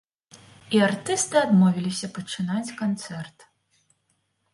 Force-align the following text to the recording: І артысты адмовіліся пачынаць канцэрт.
І 0.77 0.79
артысты 0.85 1.37
адмовіліся 1.41 2.07
пачынаць 2.15 2.75
канцэрт. 2.81 3.47